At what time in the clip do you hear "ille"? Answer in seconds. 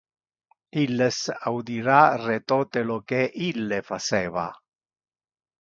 3.51-3.81